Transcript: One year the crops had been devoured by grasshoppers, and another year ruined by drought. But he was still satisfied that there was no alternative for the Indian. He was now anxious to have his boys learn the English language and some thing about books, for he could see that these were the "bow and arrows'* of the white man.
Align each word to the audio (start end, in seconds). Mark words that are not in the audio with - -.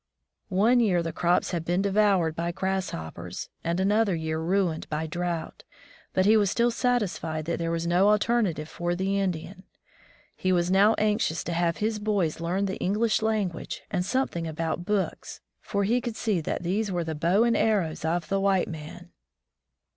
One 0.49 0.79
year 0.79 1.03
the 1.03 1.13
crops 1.13 1.51
had 1.51 1.63
been 1.63 1.83
devoured 1.83 2.35
by 2.35 2.51
grasshoppers, 2.51 3.49
and 3.63 3.79
another 3.79 4.15
year 4.15 4.39
ruined 4.39 4.89
by 4.89 5.05
drought. 5.05 5.63
But 6.13 6.25
he 6.25 6.35
was 6.35 6.49
still 6.49 6.71
satisfied 6.71 7.45
that 7.45 7.59
there 7.59 7.69
was 7.69 7.85
no 7.85 8.09
alternative 8.09 8.67
for 8.67 8.95
the 8.95 9.19
Indian. 9.19 9.61
He 10.35 10.51
was 10.51 10.71
now 10.71 10.95
anxious 10.95 11.43
to 11.43 11.53
have 11.53 11.77
his 11.77 11.99
boys 11.99 12.39
learn 12.39 12.65
the 12.65 12.77
English 12.77 13.21
language 13.21 13.83
and 13.91 14.03
some 14.03 14.27
thing 14.27 14.47
about 14.47 14.85
books, 14.85 15.39
for 15.61 15.83
he 15.83 16.01
could 16.01 16.15
see 16.15 16.41
that 16.41 16.63
these 16.63 16.91
were 16.91 17.03
the 17.03 17.13
"bow 17.13 17.43
and 17.43 17.55
arrows'* 17.55 18.03
of 18.03 18.27
the 18.27 18.39
white 18.39 18.67
man. 18.67 19.11